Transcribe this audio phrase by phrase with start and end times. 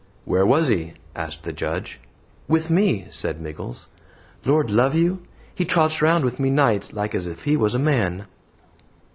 [0.25, 1.99] "Where was he?" asked the Judge.
[2.47, 3.85] "With me," said Miggles.
[4.43, 5.21] "Lord love you;
[5.53, 8.25] he trots round with me nights like as if he was a man."